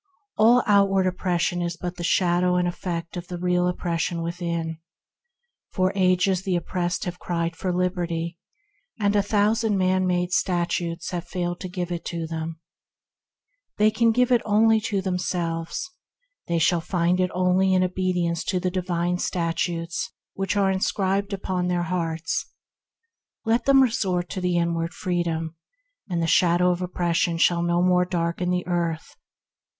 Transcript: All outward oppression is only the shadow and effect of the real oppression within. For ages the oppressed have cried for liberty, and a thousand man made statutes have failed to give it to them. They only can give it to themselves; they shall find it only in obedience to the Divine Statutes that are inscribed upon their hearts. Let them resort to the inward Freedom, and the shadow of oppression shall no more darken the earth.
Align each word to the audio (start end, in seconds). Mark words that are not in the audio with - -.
All 0.35 0.63
outward 0.65 1.05
oppression 1.05 1.61
is 1.61 1.77
only 1.79 1.93
the 1.95 2.03
shadow 2.03 2.55
and 2.55 2.67
effect 2.67 3.17
of 3.17 3.27
the 3.27 3.37
real 3.37 3.67
oppression 3.67 4.23
within. 4.23 4.79
For 5.73 5.91
ages 5.93 6.41
the 6.41 6.55
oppressed 6.55 7.05
have 7.05 7.19
cried 7.19 7.55
for 7.55 7.71
liberty, 7.71 8.39
and 8.99 9.15
a 9.15 9.21
thousand 9.21 9.77
man 9.77 10.07
made 10.07 10.31
statutes 10.33 11.11
have 11.11 11.27
failed 11.27 11.59
to 11.59 11.69
give 11.69 11.91
it 11.91 12.03
to 12.05 12.25
them. 12.25 12.59
They 13.77 13.89
only 13.91 13.91
can 13.91 14.11
give 14.11 14.31
it 14.31 14.41
to 14.85 15.01
themselves; 15.03 15.87
they 16.47 16.57
shall 16.57 16.81
find 16.81 17.19
it 17.19 17.29
only 17.35 17.71
in 17.75 17.83
obedience 17.83 18.43
to 18.45 18.59
the 18.59 18.71
Divine 18.71 19.19
Statutes 19.19 20.09
that 20.35 20.57
are 20.57 20.71
inscribed 20.71 21.31
upon 21.31 21.67
their 21.67 21.83
hearts. 21.83 22.47
Let 23.45 23.65
them 23.65 23.83
resort 23.83 24.29
to 24.31 24.41
the 24.41 24.57
inward 24.57 24.95
Freedom, 24.95 25.57
and 26.09 26.23
the 26.23 26.25
shadow 26.25 26.71
of 26.71 26.81
oppression 26.81 27.37
shall 27.37 27.61
no 27.61 27.83
more 27.83 28.05
darken 28.05 28.49
the 28.49 28.65
earth. 28.65 29.15